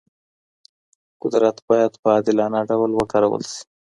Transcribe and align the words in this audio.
قدرت 1.21 1.57
باید 1.69 1.91
په 2.01 2.07
عادلانه 2.15 2.59
ډول 2.69 2.91
وکارول 2.95 3.41
سي. 3.51 3.61